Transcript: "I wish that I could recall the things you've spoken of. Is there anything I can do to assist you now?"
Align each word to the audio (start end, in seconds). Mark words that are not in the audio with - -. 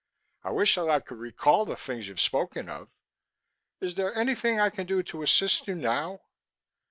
"I 0.43 0.49
wish 0.49 0.73
that 0.73 0.89
I 0.89 0.99
could 0.99 1.19
recall 1.19 1.63
the 1.63 1.75
things 1.75 2.07
you've 2.07 2.19
spoken 2.19 2.67
of. 2.67 2.89
Is 3.81 3.93
there 3.93 4.15
anything 4.15 4.59
I 4.59 4.71
can 4.71 4.87
do 4.87 5.03
to 5.03 5.21
assist 5.21 5.67
you 5.67 5.75
now?" 5.75 6.21